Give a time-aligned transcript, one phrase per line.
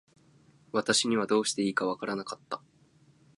[0.71, 2.63] 私にはどうしていいか分らなかった。